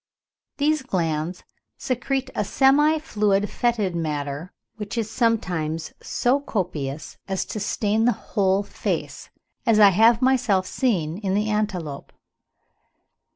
These 0.57 0.81
glands 0.81 1.43
secrete 1.77 2.31
a 2.33 2.43
semi 2.43 2.97
fluid 2.97 3.51
fetid 3.51 3.95
matter 3.95 4.51
which 4.77 4.97
is 4.97 5.11
sometimes 5.11 5.93
so 6.01 6.39
copious 6.39 7.17
as 7.27 7.45
to 7.45 7.59
stain 7.59 8.05
the 8.05 8.11
whole 8.33 8.63
face, 8.63 9.29
as 9.63 9.79
I 9.79 9.89
have 9.89 10.19
myself 10.19 10.65
seen 10.65 11.19
in 11.19 11.33
an 11.37 11.43
antelope. 11.47 12.11